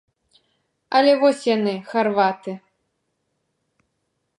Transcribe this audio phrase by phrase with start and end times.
[0.99, 2.51] Але вось яны, харваты.